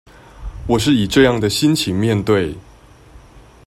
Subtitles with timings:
[0.65, 2.55] 我是以這樣的心情面對